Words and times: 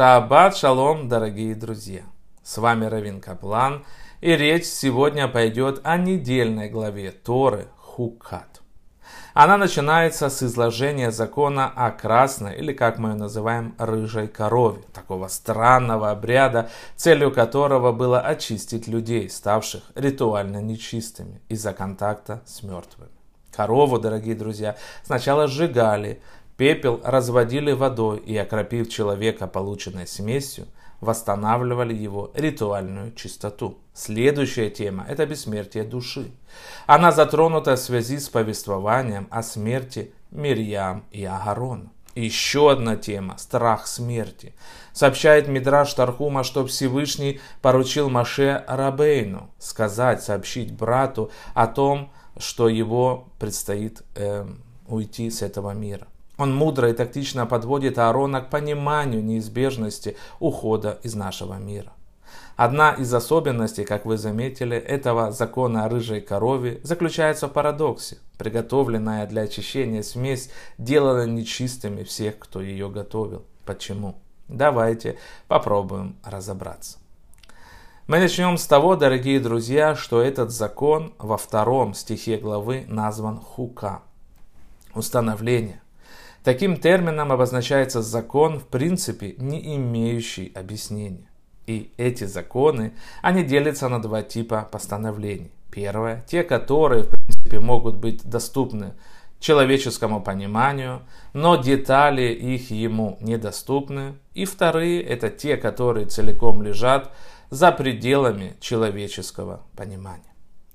Шаббат 0.00 0.56
шалом, 0.56 1.10
дорогие 1.10 1.54
друзья! 1.54 2.04
С 2.42 2.56
вами 2.56 2.86
Равин 2.86 3.20
Каплан, 3.20 3.84
и 4.22 4.34
речь 4.34 4.64
сегодня 4.64 5.28
пойдет 5.28 5.82
о 5.84 5.98
недельной 5.98 6.70
главе 6.70 7.10
Торы 7.10 7.68
Хукат. 7.76 8.62
Она 9.34 9.58
начинается 9.58 10.30
с 10.30 10.42
изложения 10.42 11.10
закона 11.10 11.70
о 11.76 11.90
красной, 11.90 12.56
или 12.56 12.72
как 12.72 12.96
мы 12.96 13.10
ее 13.10 13.16
называем, 13.16 13.74
рыжей 13.76 14.28
корове, 14.28 14.84
такого 14.94 15.28
странного 15.28 16.10
обряда, 16.10 16.70
целью 16.96 17.30
которого 17.30 17.92
было 17.92 18.20
очистить 18.20 18.88
людей, 18.88 19.28
ставших 19.28 19.82
ритуально 19.94 20.62
нечистыми 20.62 21.42
из-за 21.50 21.74
контакта 21.74 22.40
с 22.46 22.62
мертвыми. 22.62 23.10
Корову, 23.54 23.98
дорогие 23.98 24.34
друзья, 24.34 24.76
сначала 25.02 25.46
сжигали, 25.46 26.22
Пепел 26.60 27.00
разводили 27.02 27.72
водой 27.72 28.18
и, 28.18 28.36
окропив 28.36 28.90
человека 28.90 29.46
полученной 29.46 30.06
смесью, 30.06 30.66
восстанавливали 31.00 31.94
его 31.94 32.32
ритуальную 32.34 33.14
чистоту. 33.14 33.78
Следующая 33.94 34.68
тема– 34.68 35.06
это 35.08 35.24
бессмертие 35.24 35.84
души. 35.84 36.32
Она 36.86 37.12
затронута 37.12 37.76
в 37.76 37.78
связи 37.78 38.18
с 38.18 38.28
повествованием 38.28 39.26
о 39.30 39.42
смерти 39.42 40.12
Мирьям 40.30 41.06
и 41.10 41.24
Агарона. 41.24 41.90
Еще 42.14 42.70
одна 42.70 42.96
тема– 42.96 43.36
страх 43.38 43.86
смерти. 43.86 44.52
Сообщает 44.92 45.48
Мидраш 45.48 45.94
Тархума, 45.94 46.44
что 46.44 46.66
Всевышний 46.66 47.40
поручил 47.62 48.10
Маше 48.10 48.66
Рабейну 48.68 49.48
сказать, 49.58 50.22
сообщить 50.22 50.74
брату 50.74 51.30
о 51.54 51.66
том, 51.66 52.12
что 52.36 52.68
его 52.68 53.30
предстоит 53.38 54.02
э, 54.14 54.46
уйти 54.86 55.30
с 55.30 55.40
этого 55.40 55.70
мира. 55.70 56.06
Он 56.40 56.54
мудро 56.54 56.88
и 56.88 56.94
тактично 56.94 57.44
подводит 57.44 57.98
Аарона 57.98 58.40
к 58.40 58.48
пониманию 58.48 59.22
неизбежности 59.22 60.16
ухода 60.38 60.98
из 61.02 61.14
нашего 61.14 61.58
мира. 61.58 61.92
Одна 62.56 62.92
из 62.92 63.12
особенностей, 63.12 63.84
как 63.84 64.06
вы 64.06 64.16
заметили, 64.16 64.74
этого 64.74 65.32
закона 65.32 65.84
о 65.84 65.90
рыжей 65.90 66.22
корове 66.22 66.80
заключается 66.82 67.46
в 67.46 67.52
парадоксе. 67.52 68.16
Приготовленная 68.38 69.26
для 69.26 69.42
очищения 69.42 70.02
смесь 70.02 70.50
делала 70.78 71.26
нечистыми 71.26 72.04
всех, 72.04 72.38
кто 72.38 72.62
ее 72.62 72.88
готовил. 72.88 73.44
Почему? 73.66 74.14
Давайте 74.48 75.18
попробуем 75.46 76.16
разобраться. 76.24 76.96
Мы 78.06 78.18
начнем 78.18 78.56
с 78.56 78.66
того, 78.66 78.96
дорогие 78.96 79.40
друзья, 79.40 79.94
что 79.94 80.22
этот 80.22 80.52
закон 80.52 81.12
во 81.18 81.36
втором 81.36 81.92
стихе 81.92 82.38
главы 82.38 82.86
назван 82.88 83.38
хука. 83.38 84.00
Установление– 84.94 85.82
Таким 86.42 86.76
термином 86.76 87.32
обозначается 87.32 88.00
закон, 88.00 88.58
в 88.60 88.66
принципе, 88.66 89.34
не 89.36 89.76
имеющий 89.76 90.52
объяснения. 90.54 91.28
И 91.66 91.92
эти 91.98 92.24
законы, 92.24 92.94
они 93.22 93.44
делятся 93.44 93.88
на 93.88 94.00
два 94.00 94.22
типа 94.22 94.68
постановлений. 94.70 95.52
Первое, 95.70 96.24
те, 96.26 96.42
которые, 96.42 97.04
в 97.04 97.08
принципе, 97.10 97.60
могут 97.60 97.96
быть 97.96 98.24
доступны 98.24 98.94
человеческому 99.38 100.20
пониманию, 100.22 101.02
но 101.32 101.56
детали 101.56 102.32
их 102.32 102.70
ему 102.70 103.18
недоступны. 103.20 104.14
И 104.34 104.44
вторые, 104.46 105.02
это 105.02 105.28
те, 105.30 105.56
которые 105.56 106.06
целиком 106.06 106.62
лежат 106.62 107.12
за 107.50 107.70
пределами 107.70 108.56
человеческого 108.60 109.62
понимания. 109.76 110.32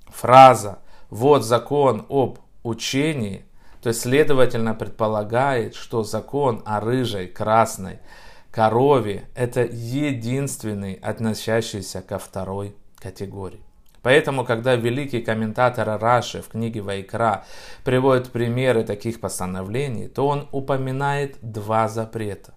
Фраза 0.08 0.78
«вот 1.10 1.44
закон 1.44 2.06
об 2.08 2.38
учении» 2.62 3.44
То 3.82 3.90
есть, 3.90 4.00
следовательно, 4.00 4.74
предполагает, 4.74 5.74
что 5.74 6.02
закон 6.02 6.62
о 6.64 6.80
рыжей, 6.80 7.28
красной 7.28 7.98
корове– 8.50 9.28
это 9.34 9.62
единственный, 9.64 10.94
относящийся 10.94 12.02
ко 12.02 12.18
второй 12.18 12.74
категории. 12.98 13.60
Поэтому, 14.02 14.44
когда 14.44 14.76
великий 14.76 15.20
комментатор 15.20 15.98
Раши 16.00 16.40
в 16.40 16.48
книге 16.48 16.80
Вайкра 16.80 17.44
приводит 17.84 18.30
примеры 18.30 18.84
таких 18.84 19.18
постановлений, 19.18 20.06
то 20.06 20.28
он 20.28 20.48
упоминает 20.52 21.38
два 21.42 21.88
запрета. 21.88 22.54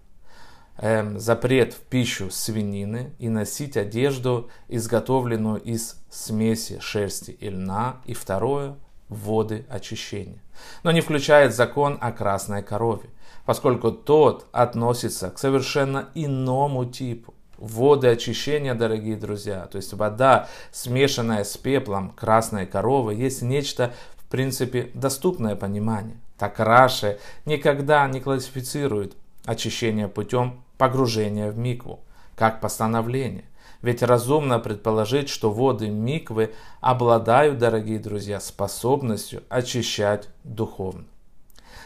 Эм, 0.78 1.18
запрет 1.18 1.74
в 1.74 1.80
пищу 1.80 2.30
свинины 2.30 3.12
и 3.18 3.28
носить 3.28 3.76
одежду, 3.76 4.48
изготовленную 4.68 5.60
из 5.60 5.96
смеси 6.08 6.78
шерсти 6.80 7.32
и 7.32 7.50
льна. 7.50 7.96
И 8.06 8.14
второе 8.14 8.76
воды 9.10 9.66
очищения, 9.68 10.40
но 10.82 10.92
не 10.92 11.02
включает 11.02 11.54
закон 11.54 11.98
о 12.00 12.12
красной 12.12 12.62
корове, 12.62 13.10
поскольку 13.44 13.92
тот 13.92 14.46
относится 14.52 15.30
к 15.30 15.38
совершенно 15.38 16.08
иному 16.14 16.86
типу. 16.86 17.34
Воды 17.58 18.08
очищения, 18.08 18.74
дорогие 18.74 19.16
друзья, 19.16 19.66
то 19.66 19.76
есть 19.76 19.92
вода, 19.92 20.48
смешанная 20.72 21.44
с 21.44 21.58
пеплом 21.58 22.10
красной 22.16 22.64
коровы, 22.64 23.14
есть 23.14 23.42
нечто, 23.42 23.92
в 24.16 24.30
принципе, 24.30 24.90
доступное 24.94 25.56
понимание. 25.56 26.16
Так 26.38 26.58
Раши 26.58 27.18
никогда 27.44 28.08
не 28.08 28.20
классифицирует 28.20 29.14
очищение 29.44 30.08
путем 30.08 30.62
погружения 30.78 31.50
в 31.50 31.58
микву, 31.58 32.00
как 32.34 32.62
постановление. 32.62 33.44
Ведь 33.82 34.02
разумно 34.02 34.58
предположить, 34.58 35.28
что 35.28 35.50
воды 35.50 35.88
миквы 35.88 36.52
обладают, 36.80 37.58
дорогие 37.58 37.98
друзья, 37.98 38.38
способностью 38.40 39.42
очищать 39.48 40.28
духовно. 40.44 41.04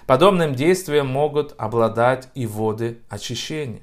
Подобным 0.06 0.54
действием 0.54 1.06
могут 1.06 1.54
обладать 1.56 2.28
и 2.34 2.46
воды 2.46 2.98
очищения. 3.08 3.82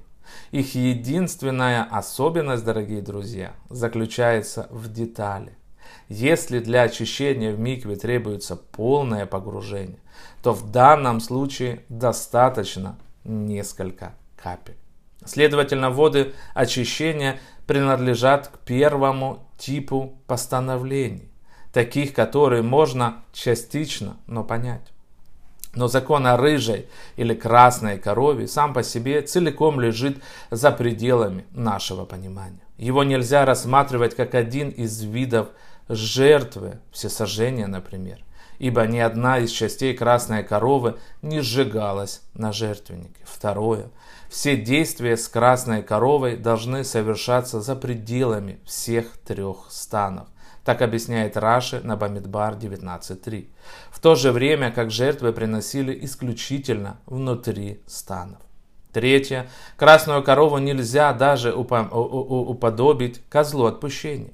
Их 0.51 0.75
единственная 0.75 1.83
особенность, 1.83 2.63
дорогие 2.63 3.01
друзья, 3.01 3.53
заключается 3.69 4.67
в 4.69 4.91
детали. 4.91 5.57
Если 6.09 6.59
для 6.59 6.83
очищения 6.83 7.53
в 7.53 7.59
микве 7.59 7.95
требуется 7.95 8.55
полное 8.55 9.25
погружение, 9.25 9.99
то 10.43 10.53
в 10.53 10.69
данном 10.69 11.21
случае 11.21 11.83
достаточно 11.89 12.97
несколько 13.23 14.13
капель. 14.35 14.80
Следовательно, 15.25 15.91
воды 15.91 16.33
очищения 16.53 17.39
принадлежат 17.67 18.47
к 18.47 18.57
первому 18.59 19.47
типу 19.57 20.19
постановлений, 20.27 21.29
таких, 21.71 22.13
которые 22.13 22.63
можно 22.63 23.23
частично, 23.31 24.17
но 24.25 24.43
понять. 24.43 24.91
Но 25.73 25.87
закон 25.87 26.27
о 26.27 26.35
рыжей 26.35 26.87
или 27.15 27.33
красной 27.33 27.97
корове 27.97 28.47
сам 28.47 28.73
по 28.73 28.83
себе 28.83 29.21
целиком 29.21 29.79
лежит 29.79 30.21
за 30.49 30.71
пределами 30.71 31.45
нашего 31.51 32.03
понимания. 32.03 32.59
Его 32.77 33.03
нельзя 33.03 33.45
рассматривать 33.45 34.15
как 34.15 34.35
один 34.35 34.69
из 34.69 35.01
видов 35.01 35.49
жертвы, 35.87 36.79
всесожжения, 36.91 37.67
например, 37.67 38.19
ибо 38.61 38.85
ни 38.85 38.99
одна 38.99 39.39
из 39.39 39.49
частей 39.49 39.95
красной 39.95 40.43
коровы 40.43 40.99
не 41.23 41.41
сжигалась 41.41 42.21
на 42.35 42.53
жертвеннике. 42.53 43.23
Второе. 43.23 43.87
Все 44.29 44.55
действия 44.55 45.17
с 45.17 45.27
красной 45.27 45.81
коровой 45.81 46.37
должны 46.37 46.83
совершаться 46.83 47.59
за 47.59 47.75
пределами 47.75 48.59
всех 48.63 49.17
трех 49.25 49.65
станов. 49.69 50.27
Так 50.63 50.83
объясняет 50.83 51.37
Раши 51.37 51.81
на 51.83 51.97
Бамидбар 51.97 52.53
19.3. 52.53 53.47
В 53.89 53.99
то 53.99 54.13
же 54.13 54.31
время, 54.31 54.69
как 54.71 54.91
жертвы 54.91 55.33
приносили 55.33 55.97
исключительно 56.05 56.99
внутри 57.07 57.81
станов. 57.87 58.41
Третье. 58.93 59.49
Красную 59.75 60.21
корову 60.21 60.59
нельзя 60.59 61.11
даже 61.13 61.51
уподобить 61.51 63.23
козлу 63.27 63.65
отпущения. 63.65 64.33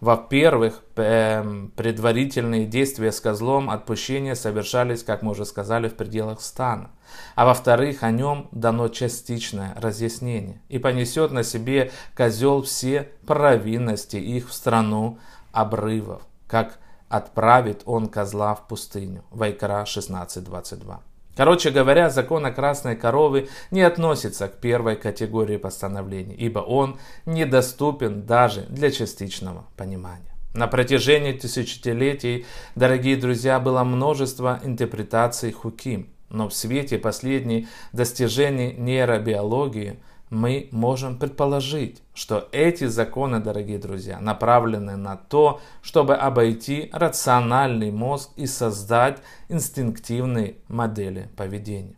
Во-первых, 0.00 0.82
эм, 0.96 1.72
предварительные 1.74 2.66
действия 2.66 3.12
с 3.12 3.20
козлом 3.20 3.70
отпущения 3.70 4.34
совершались, 4.34 5.02
как 5.02 5.22
мы 5.22 5.32
уже 5.32 5.44
сказали, 5.44 5.88
в 5.88 5.94
пределах 5.94 6.40
стана. 6.40 6.90
А 7.34 7.46
во-вторых, 7.46 8.02
о 8.02 8.10
нем 8.10 8.48
дано 8.52 8.88
частичное 8.88 9.74
разъяснение. 9.76 10.60
И 10.68 10.78
понесет 10.78 11.30
на 11.30 11.42
себе 11.42 11.92
козел 12.14 12.62
все 12.62 13.08
провинности 13.26 14.16
их 14.16 14.48
в 14.48 14.52
страну 14.52 15.18
обрывов, 15.52 16.22
как 16.46 16.78
отправит 17.08 17.82
он 17.86 18.08
козла 18.08 18.54
в 18.54 18.68
пустыню. 18.68 19.24
Вайкара 19.30 19.84
16.22. 19.84 20.98
Короче 21.36 21.70
говоря, 21.70 22.08
закон 22.08 22.46
о 22.46 22.50
красной 22.50 22.96
коровы 22.96 23.48
не 23.70 23.82
относится 23.82 24.48
к 24.48 24.56
первой 24.56 24.96
категории 24.96 25.58
постановлений, 25.58 26.34
ибо 26.34 26.60
он 26.60 26.98
недоступен 27.26 28.22
даже 28.24 28.62
для 28.70 28.90
частичного 28.90 29.66
понимания. 29.76 30.34
На 30.54 30.66
протяжении 30.66 31.32
тысячелетий, 31.32 32.46
дорогие 32.74 33.16
друзья, 33.16 33.60
было 33.60 33.84
множество 33.84 34.58
интерпретаций 34.64 35.52
хуким, 35.52 36.08
но 36.30 36.48
в 36.48 36.54
свете 36.54 36.96
последней 36.98 37.68
достижений 37.92 38.72
нейробиологии– 38.72 40.00
мы 40.30 40.68
можем 40.72 41.18
предположить, 41.18 42.02
что 42.14 42.48
эти 42.52 42.84
законы, 42.84 43.40
дорогие 43.40 43.78
друзья, 43.78 44.18
направлены 44.20 44.96
на 44.96 45.16
то, 45.16 45.60
чтобы 45.82 46.14
обойти 46.16 46.90
рациональный 46.92 47.90
мозг 47.92 48.30
и 48.36 48.46
создать 48.46 49.18
инстинктивные 49.48 50.56
модели 50.68 51.28
поведения. 51.36 51.96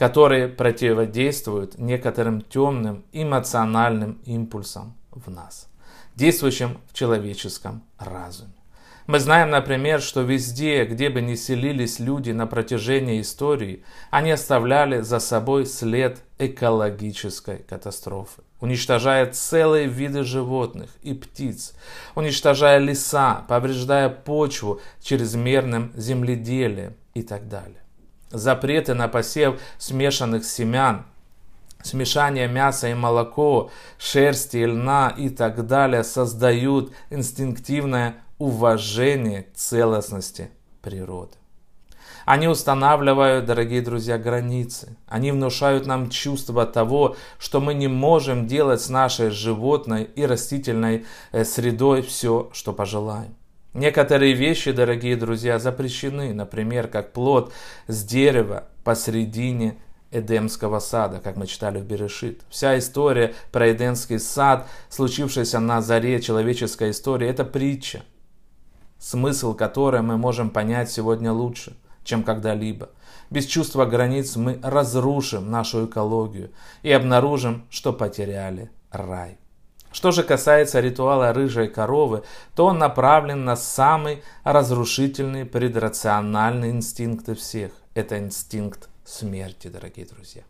которые 0.00 0.48
противодействуют 0.48 1.78
некоторым 1.78 2.40
темным 2.40 3.04
эмоциональным 3.12 4.18
импульсам 4.24 4.94
в 5.10 5.30
нас, 5.30 5.68
действующим 6.16 6.78
в 6.88 6.94
человеческом 6.94 7.82
разуме. 7.98 8.59
Мы 9.06 9.18
знаем, 9.18 9.50
например, 9.50 10.00
что 10.00 10.20
везде, 10.20 10.84
где 10.84 11.08
бы 11.08 11.20
ни 11.20 11.34
селились 11.34 11.98
люди 11.98 12.30
на 12.30 12.46
протяжении 12.46 13.20
истории, 13.20 13.82
они 14.10 14.30
оставляли 14.30 15.00
за 15.00 15.18
собой 15.18 15.66
след 15.66 16.18
экологической 16.38 17.58
катастрофы, 17.58 18.42
уничтожая 18.60 19.26
целые 19.26 19.86
виды 19.86 20.22
животных 20.22 20.90
и 21.02 21.14
птиц, 21.14 21.74
уничтожая 22.14 22.78
леса, 22.78 23.44
повреждая 23.48 24.08
почву 24.08 24.80
чрезмерным 25.02 25.92
земледелием 25.96 26.94
и 27.14 27.22
так 27.22 27.48
далее. 27.48 27.82
Запреты 28.30 28.94
на 28.94 29.08
посев 29.08 29.60
смешанных 29.78 30.44
семян, 30.44 31.04
смешание 31.82 32.46
мяса 32.46 32.88
и 32.88 32.94
молоко, 32.94 33.70
шерсти 33.98 34.58
и 34.58 34.66
льна 34.66 35.12
и 35.16 35.30
так 35.30 35.66
далее 35.66 36.04
создают 36.04 36.92
инстинктивное 37.10 38.16
уважение 38.40 39.42
к 39.42 39.52
целостности 39.54 40.48
природы. 40.80 41.36
Они 42.24 42.48
устанавливают, 42.48 43.44
дорогие 43.44 43.82
друзья, 43.82 44.16
границы. 44.16 44.96
Они 45.06 45.30
внушают 45.30 45.86
нам 45.86 46.08
чувство 46.08 46.64
того, 46.64 47.16
что 47.38 47.60
мы 47.60 47.74
не 47.74 47.86
можем 47.86 48.46
делать 48.46 48.80
с 48.80 48.88
нашей 48.88 49.30
животной 49.30 50.04
и 50.04 50.24
растительной 50.24 51.04
э, 51.32 51.44
средой 51.44 52.00
все, 52.00 52.48
что 52.52 52.72
пожелаем. 52.72 53.34
Некоторые 53.74 54.32
вещи, 54.32 54.72
дорогие 54.72 55.16
друзья, 55.16 55.58
запрещены, 55.58 56.32
например, 56.32 56.88
как 56.88 57.12
плод 57.12 57.52
с 57.88 58.02
дерева 58.04 58.64
посредине 58.84 59.76
Эдемского 60.10 60.78
сада, 60.78 61.20
как 61.22 61.36
мы 61.36 61.46
читали 61.46 61.78
в 61.78 61.84
Берешит. 61.84 62.40
Вся 62.48 62.78
история 62.78 63.34
про 63.52 63.70
Эдемский 63.70 64.18
сад, 64.18 64.66
случившаяся 64.88 65.60
на 65.60 65.82
заре 65.82 66.20
человеческой 66.20 66.92
истории, 66.92 67.28
это 67.28 67.44
притча 67.44 68.02
смысл 69.00 69.54
которой 69.54 70.02
мы 70.02 70.16
можем 70.16 70.50
понять 70.50 70.90
сегодня 70.90 71.32
лучше, 71.32 71.76
чем 72.04 72.22
когда-либо. 72.22 72.90
Без 73.30 73.46
чувства 73.46 73.86
границ 73.86 74.36
мы 74.36 74.60
разрушим 74.62 75.50
нашу 75.50 75.86
экологию 75.86 76.50
и 76.82 76.92
обнаружим, 76.92 77.64
что 77.70 77.92
потеряли 77.92 78.70
рай. 78.90 79.38
Что 79.92 80.12
же 80.12 80.22
касается 80.22 80.78
ритуала 80.78 81.32
рыжей 81.32 81.68
коровы, 81.68 82.22
то 82.54 82.66
он 82.66 82.78
направлен 82.78 83.44
на 83.44 83.56
самый 83.56 84.22
разрушительный 84.44 85.44
предрациональный 85.44 86.70
инстинкт 86.70 87.36
всех. 87.36 87.72
Это 87.94 88.18
инстинкт 88.18 88.88
смерти, 89.04 89.66
дорогие 89.66 90.06
друзья. 90.06 90.42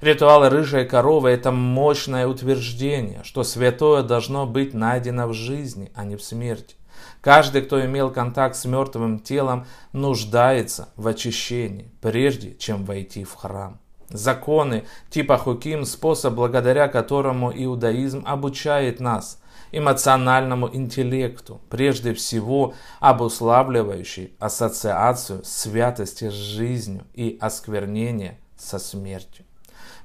Ритуал 0.00 0.48
рыжей 0.48 0.84
коровы– 0.84 1.28
это 1.30 1.50
мощное 1.50 2.28
утверждение, 2.28 3.22
что 3.24 3.42
святое 3.42 4.02
должно 4.02 4.46
быть 4.46 4.72
найдено 4.72 5.26
в 5.26 5.32
жизни, 5.32 5.90
а 5.94 6.04
не 6.04 6.16
в 6.16 6.22
смерти. 6.22 6.76
Каждый, 7.20 7.62
кто 7.62 7.84
имел 7.84 8.10
контакт 8.10 8.56
с 8.56 8.64
мертвым 8.64 9.18
телом, 9.18 9.66
нуждается 9.92 10.88
в 10.96 11.06
очищении, 11.08 11.90
прежде 12.00 12.54
чем 12.54 12.84
войти 12.84 13.24
в 13.24 13.34
храм. 13.34 13.78
Законы 14.10 14.84
типа 15.10 15.36
хуким– 15.36 15.84
способ, 15.86 16.34
благодаря 16.34 16.88
которому 16.88 17.52
иудаизм 17.52 18.22
обучает 18.26 19.00
нас 19.00 19.40
эмоциональному 19.72 20.70
интеллекту, 20.72 21.60
прежде 21.70 22.14
всего 22.14 22.74
обуславливающий 23.00 24.34
ассоциацию 24.38 25.42
святости 25.44 26.30
с 26.30 26.34
жизнью 26.34 27.04
и 27.14 27.36
осквернения 27.40 28.38
со 28.56 28.78
смертью. 28.78 29.45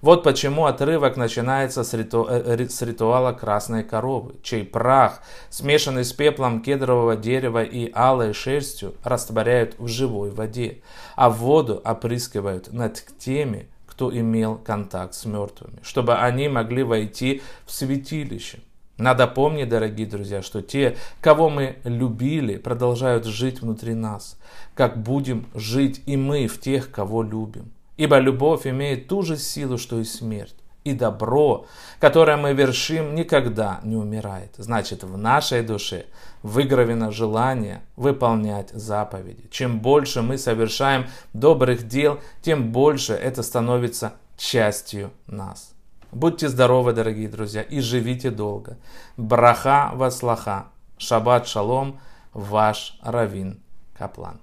Вот 0.02 0.24
почему 0.24 0.66
отрывок 0.66 1.16
начинается 1.16 1.84
с, 1.84 1.94
риту... 1.94 2.26
Э, 2.28 2.68
с 2.68 2.82
ритуала 2.82 3.34
красной 3.34 3.84
коровы, 3.84 4.34
чей 4.42 4.64
прах, 4.64 5.22
смешанный 5.52 6.04
с 6.04 6.12
пеплом 6.12 6.62
кедрового 6.64 7.16
дерева 7.16 7.64
и 7.64 7.92
алой 7.94 8.34
шерстью, 8.34 8.96
растворяют 9.04 9.76
в 9.78 9.88
живой 9.88 10.32
воде, 10.32 10.82
а 11.16 11.30
воду 11.30 11.80
опрыскивают 11.86 12.74
над 12.74 13.04
теми, 13.20 13.68
кто 13.86 14.12
имел 14.16 14.56
контакт 14.56 15.14
с 15.14 15.26
мертвыми, 15.26 15.78
чтобы 15.84 16.16
они 16.16 16.48
могли 16.48 16.82
войти 16.82 17.44
в 17.68 17.72
святилище. 17.72 18.60
Надо 18.98 19.28
помнить, 19.28 19.70
дорогие 19.70 20.08
друзья, 20.08 20.42
что 20.42 20.64
те, 20.64 20.98
кого 21.22 21.50
мы 21.50 21.78
любили, 21.84 22.58
продолжают 22.58 23.26
жить 23.26 23.62
внутри 23.62 23.94
нас, 23.94 24.40
как 24.74 25.02
будем 25.02 25.48
жить 25.54 26.02
и 26.08 26.18
мы 26.18 26.48
в 26.48 26.60
тех, 26.60 26.90
кого 26.92 27.22
любим. 27.22 27.72
Ибо 27.98 28.18
любовь 28.20 28.66
имеет 28.66 29.08
ту 29.08 29.22
же 29.22 29.38
силу, 29.38 29.78
что 29.78 30.00
и 30.00 30.04
смерть. 30.04 30.56
И 30.84 30.94
добро, 30.94 31.68
которое 32.00 32.38
мы 32.38 32.54
вершим, 32.54 33.14
никогда 33.14 33.80
не 33.84 33.96
умирает. 33.96 34.56
Значит, 34.58 35.04
в 35.04 35.16
нашей 35.16 35.62
душе 35.62 36.08
выгравено 36.42 37.12
желание 37.12 37.84
выполнять 37.96 38.72
заповеди. 38.72 39.48
Чем 39.52 39.80
больше 39.80 40.24
мы 40.24 40.40
совершаем 40.40 41.06
добрых 41.34 41.88
дел, 41.88 42.20
тем 42.42 42.72
больше 42.72 43.14
это 43.14 43.44
становится 43.44 44.14
частью 44.38 45.12
нас. 45.28 45.76
Будьте 46.12 46.50
здоровы, 46.50 46.94
дорогие 46.94 47.30
друзья, 47.30 47.62
и 47.62 47.80
живите 47.80 48.32
долго. 48.32 48.78
Браха 49.18 49.92
васлаха. 49.94 50.66
Шаббат 50.98 51.48
шалом. 51.48 52.00
Ваш 52.34 52.98
Равин 53.02 53.62
Каплан. 53.98 54.42